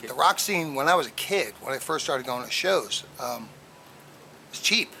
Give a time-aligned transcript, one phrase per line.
[0.00, 2.50] the, the rock scene when I was a kid, when I first started going to
[2.50, 3.48] shows, um,
[4.50, 4.92] was cheap.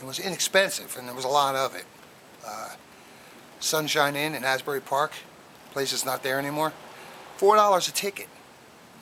[0.00, 1.84] It was inexpensive, and there was a lot of it.
[2.46, 2.70] Uh,
[3.60, 5.12] Sunshine Inn in Asbury Park,
[5.72, 6.72] place is not there anymore.
[7.36, 8.28] Four dollars a ticket.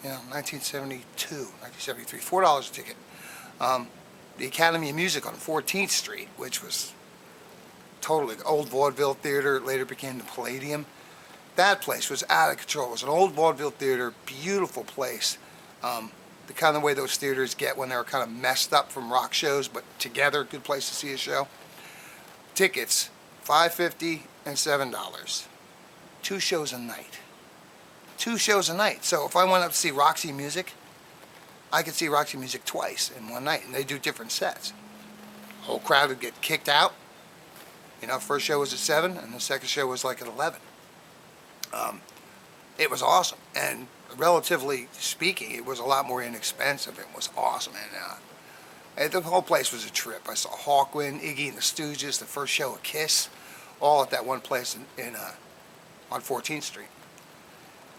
[0.02, 2.96] You know, 1972, 1973, four dollars a ticket.
[3.60, 3.88] Um,
[4.38, 6.92] the Academy of Music on 14th Street, which was
[8.00, 10.86] totally old vaudeville theater, later became the Palladium.
[11.56, 12.88] That place was out of control.
[12.88, 15.36] It was an old vaudeville theater, beautiful place.
[15.82, 16.10] Um,
[16.46, 19.32] the kind of way those theaters get when they're kind of messed up from rock
[19.32, 21.46] shows, but together, good place to see a show.
[22.54, 23.10] Tickets,
[23.42, 25.46] five fifty and seven dollars.
[26.22, 27.20] Two shows a night.
[28.18, 29.04] Two shows a night.
[29.04, 30.72] So if I went up to see Roxy Music,
[31.72, 34.72] I could see Roxy Music twice in one night, and they do different sets.
[35.62, 36.94] Whole crowd would get kicked out.
[38.00, 40.60] You know, first show was at seven, and the second show was like at eleven.
[41.72, 42.00] Um,
[42.78, 46.98] it was awesome, and relatively speaking, it was a lot more inexpensive.
[46.98, 48.16] It was awesome, and, uh,
[48.96, 50.22] and the whole place was a trip.
[50.28, 53.28] I saw Hawkwind, Iggy and the Stooges, the first show of Kiss,
[53.80, 55.32] all at that one place in, in uh,
[56.10, 56.88] on 14th Street.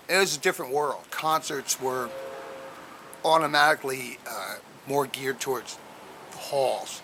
[0.10, 1.04] It was a different world.
[1.12, 2.10] Concerts were
[3.24, 4.56] automatically uh,
[4.88, 5.78] more geared towards
[6.32, 7.02] the halls.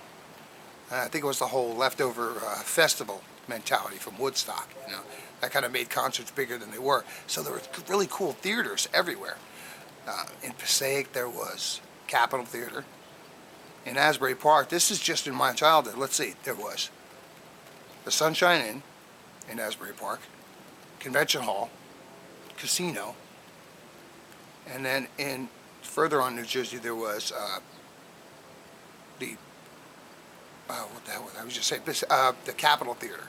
[0.92, 4.69] I think it was the whole leftover uh, festival mentality from Woodstock.
[4.86, 5.02] You know,
[5.42, 7.03] that kind of made concerts bigger than they were.
[7.28, 9.38] So there were really cool theaters everywhere.
[10.08, 12.86] Uh, in Passaic, there was Capitol Theater.
[13.86, 15.97] In Asbury Park, this is just in my childhood.
[15.97, 16.89] Let's see, there was
[18.05, 18.83] the Sunshine Inn
[19.50, 20.20] in Asbury Park,
[21.00, 21.70] Convention Hall,
[22.58, 23.16] Casino,
[24.67, 25.50] and then in
[25.81, 27.59] further on New Jersey there was uh,
[29.20, 29.36] the
[30.70, 31.44] uh, what the hell was I?
[31.44, 33.23] Was just saying uh, the Capitol Theater.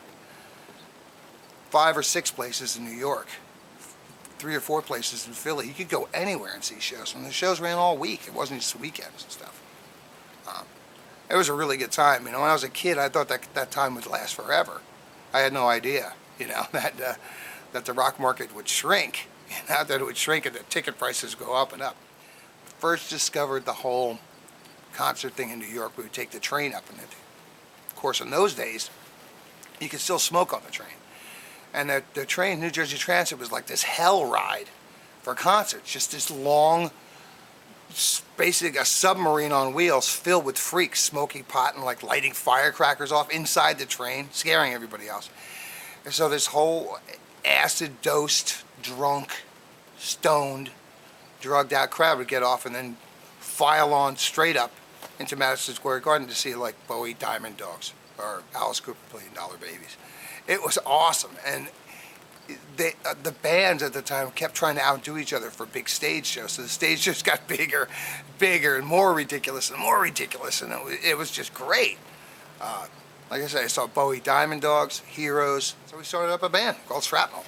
[1.70, 3.28] Five or six places in New York,
[4.38, 5.68] three or four places in Philly.
[5.68, 7.14] He could go anywhere and see shows.
[7.14, 8.22] And the shows ran all week.
[8.26, 9.62] It wasn't just weekends and stuff.
[10.48, 10.66] Um,
[11.30, 12.26] it was a really good time.
[12.26, 14.80] You know, when I was a kid, I thought that that time would last forever.
[15.32, 17.14] I had no idea, you know, that uh,
[17.72, 19.28] that the rock market would shrink.
[19.68, 21.96] Not that it would shrink and the ticket prices go up and up.
[22.78, 24.18] First discovered the whole
[24.94, 25.96] concert thing in New York.
[25.96, 28.90] We would take the train up, and of course, in those days,
[29.80, 30.88] you could still smoke on the train.
[31.72, 34.66] And the, the train, New Jersey Transit, was like this hell ride
[35.22, 35.92] for concerts.
[35.92, 36.90] Just this long,
[38.36, 43.30] basically a submarine on wheels filled with freaks smoking pot and like lighting firecrackers off
[43.30, 45.30] inside the train, scaring everybody else.
[46.04, 46.98] And so this whole
[47.44, 49.42] acid dosed, drunk,
[49.98, 50.70] stoned,
[51.40, 52.96] drugged out crowd would get off and then
[53.38, 54.72] file on straight up
[55.18, 59.56] into Madison Square Garden to see like Bowie Diamond Dogs or Alice Cooper Billion Dollar
[59.56, 59.96] Babies.
[60.50, 61.68] It was awesome, and
[62.76, 65.88] they, uh, the bands at the time kept trying to outdo each other for big
[65.88, 66.50] stage shows.
[66.52, 67.88] So the stage just got bigger,
[68.40, 71.98] bigger, and more ridiculous and more ridiculous, and it was, it was just great.
[72.60, 72.86] Uh,
[73.30, 75.76] like I said, I saw Bowie Diamond Dogs, Heroes.
[75.86, 77.44] So we started up a band called Shrapnel,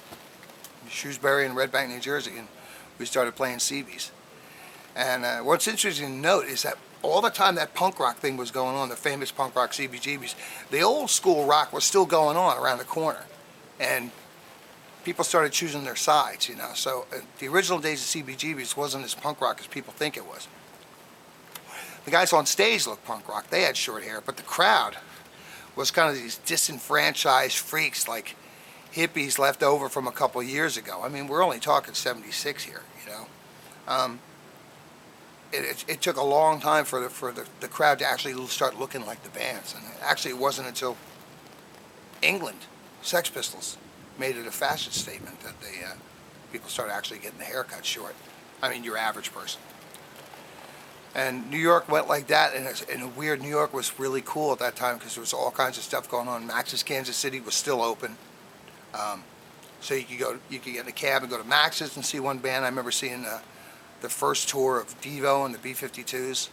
[0.85, 2.47] in Shrewsbury and Red Bank, New Jersey, and
[2.99, 4.11] we started playing CBs.
[4.95, 8.37] And uh, what's interesting to note is that all the time that punk rock thing
[8.37, 10.35] was going on, the famous punk rock CBGBs,
[10.71, 13.25] the old school rock was still going on around the corner.
[13.79, 14.11] And
[15.03, 16.71] people started choosing their sides, you know.
[16.73, 20.25] So uh, the original days of CBGBs wasn't as punk rock as people think it
[20.25, 20.47] was.
[22.05, 23.49] The guys on stage looked punk rock.
[23.49, 24.97] They had short hair, but the crowd
[25.75, 28.35] was kind of these disenfranchised freaks like
[28.93, 31.01] hippies left over from a couple years ago.
[31.03, 33.25] I mean, we're only talking 76 here, you know.
[33.87, 34.19] Um,
[35.53, 38.33] it, it, it took a long time for the for the, the crowd to actually
[38.47, 40.97] start looking like the bands, and actually it wasn't until
[42.21, 42.59] England,
[43.01, 43.77] Sex Pistols,
[44.17, 45.93] made it a fashion statement that they uh,
[46.51, 48.15] people started actually getting the haircut short.
[48.61, 49.61] I mean, your average person.
[51.15, 54.51] And New York went like that, and, it's, and weird New York was really cool
[54.51, 56.47] at that time because there was all kinds of stuff going on.
[56.47, 58.17] Max's Kansas City was still open,
[58.95, 59.23] um,
[59.79, 62.05] so you could go, you could get in a cab and go to Max's and
[62.05, 62.65] see one band.
[62.65, 63.39] I remember seeing uh,
[64.03, 66.49] the first tour of Devo and the B-52s,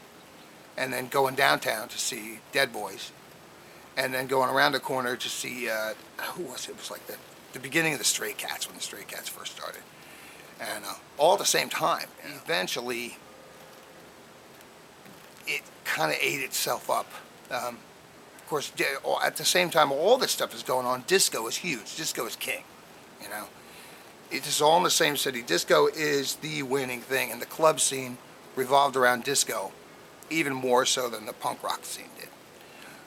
[0.79, 3.11] and then going downtown to see Dead Boys,
[3.97, 5.95] and then going around the corner to see uh,
[6.35, 6.71] who was it?
[6.71, 7.17] It was like the,
[7.53, 9.83] the beginning of the Stray Cats when the Stray Cats first started,
[10.61, 12.07] and uh, all at the same time.
[12.25, 13.19] And eventually,
[15.49, 17.11] it kind of ate itself up.
[17.51, 17.79] Um,
[18.37, 18.73] of course,
[19.25, 21.03] at the same time, all this stuff is going on.
[21.09, 21.97] Disco is huge.
[21.97, 22.63] Disco is king.
[23.21, 23.47] You know,
[24.31, 25.43] it is all in the same city.
[25.43, 28.19] Disco is the winning thing, and the club scene
[28.57, 29.73] revolved around disco,
[30.31, 32.29] even more so than the punk rock scene did.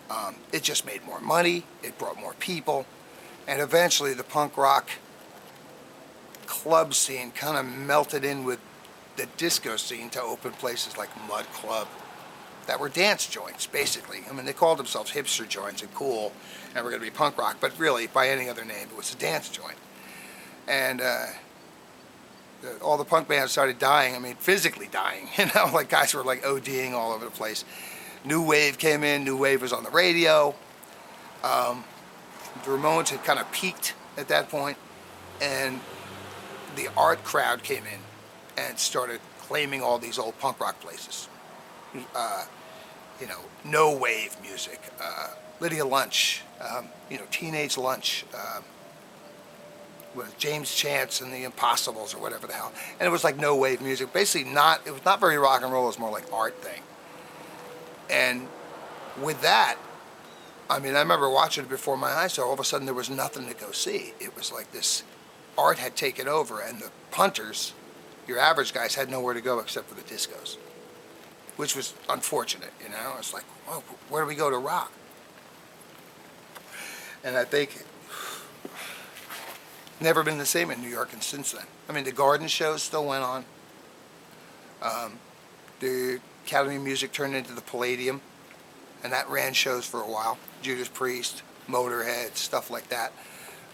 [0.09, 1.63] Um, it just made more money.
[1.81, 2.85] It brought more people,
[3.47, 4.89] and eventually, the punk rock
[6.45, 8.59] club scene kind of melted in with
[9.15, 11.87] the disco scene to open places like Mud Club
[12.67, 14.21] that were dance joints, basically.
[14.29, 16.31] I mean, they called themselves hipster joints and cool,
[16.75, 19.13] and were going to be punk rock, but really, by any other name, it was
[19.13, 19.77] a dance joint.
[20.67, 21.25] And uh,
[22.61, 24.15] the, all the punk bands started dying.
[24.15, 25.27] I mean, physically dying.
[25.37, 27.65] You know, like guys were like ODing all over the place.
[28.25, 29.23] New Wave came in.
[29.23, 30.55] New Wave was on the radio.
[31.43, 31.83] Um,
[32.63, 34.77] the Ramones had kind of peaked at that point,
[35.41, 35.79] and
[36.75, 37.99] the art crowd came in
[38.57, 41.27] and started claiming all these old punk rock places.
[42.15, 42.45] Uh,
[43.19, 45.29] you know, no wave music, uh,
[45.59, 48.63] Lydia Lunch, um, you know, Teenage Lunch, um,
[50.15, 53.55] with James Chance and the Impossibles or whatever the hell, and it was like no
[53.55, 54.13] wave music.
[54.13, 55.85] Basically, not it was not very rock and roll.
[55.85, 56.81] It was more like art thing.
[58.09, 58.47] And
[59.21, 59.77] with that,
[60.69, 62.33] I mean, I remember watching it before my eyes.
[62.33, 64.13] So all of a sudden, there was nothing to go see.
[64.19, 65.03] It was like this
[65.57, 67.73] art had taken over, and the punters,
[68.27, 70.57] your average guys, had nowhere to go except for the discos,
[71.57, 72.71] which was unfortunate.
[72.81, 74.91] You know, it's like, well, where do we go to rock?
[77.23, 77.83] And I think
[79.99, 82.83] never been the same in New York, and since then, I mean, the garden shows
[82.83, 83.45] still went on.
[84.81, 85.19] Um,
[85.79, 88.21] the Academy of Music turned into the Palladium,
[89.03, 90.37] and that ran shows for a while.
[90.61, 93.13] Judas Priest, Motorhead, stuff like that.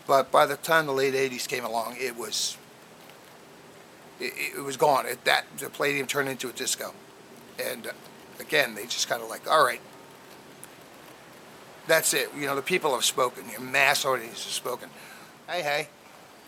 [0.08, 2.58] But by the time the late '80s came along, it was
[4.20, 5.06] it, it was gone.
[5.06, 6.94] It, that the Palladium turned into a disco,
[7.64, 7.92] and uh,
[8.40, 9.82] again, they just kind of like, all right,
[11.88, 12.30] that's it.
[12.36, 13.46] You know, the people have spoken.
[13.54, 14.90] The mass audience has spoken.
[15.48, 15.88] Hey, hey,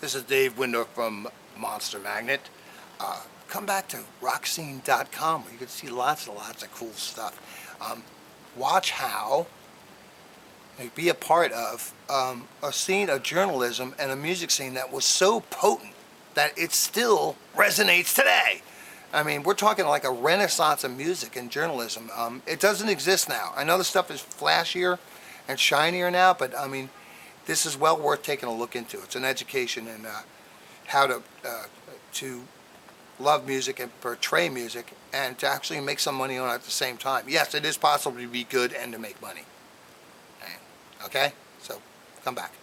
[0.02, 2.42] this is Dave Wyndorf from Monster Magnet.
[3.00, 7.78] Uh, come back to rockscene.com where you can see lots and lots of cool stuff.
[7.80, 8.02] Um,
[8.58, 9.46] watch how
[10.96, 15.06] be a part of um, a scene of journalism and a music scene that was
[15.06, 15.94] so potent
[16.34, 18.64] that it still resonates today.
[19.14, 22.10] I mean, we're talking like a renaissance of music and journalism.
[22.18, 23.54] Um, it doesn't exist now.
[23.56, 24.98] I know the stuff is flashier
[25.48, 26.90] and shinier now, but I mean,
[27.46, 29.02] this is well worth taking a look into.
[29.02, 30.22] It's an education in uh,
[30.88, 31.64] how to uh,
[32.14, 32.44] to
[33.20, 36.72] love music and portray music and to actually make some money on it at the
[36.72, 37.26] same time.
[37.28, 39.44] Yes, it is possible to be good and to make money.
[41.06, 41.34] Okay?
[41.62, 41.82] So
[42.24, 42.54] come back.